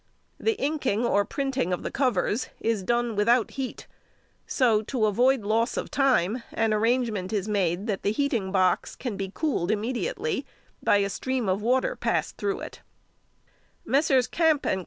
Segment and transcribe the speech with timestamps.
[0.39, 3.85] The inking or printing of the covers is done without heat,
[4.47, 9.15] so, to avoid loss of time, an arrangement is made that the heating box can
[9.15, 10.43] be cooled immediately
[10.81, 12.81] by a stream of water passed through it.
[13.85, 14.25] Messrs.
[14.27, 14.79] Kampe and Co.